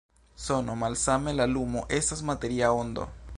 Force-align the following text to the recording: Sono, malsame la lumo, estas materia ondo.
Sono, 0.45 0.71
malsame 0.83 1.33
la 1.37 1.45
lumo, 1.51 1.85
estas 1.99 2.25
materia 2.31 2.73
ondo. 2.81 3.07